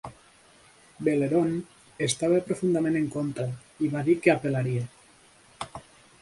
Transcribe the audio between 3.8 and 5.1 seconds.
i va dir que apel·laria.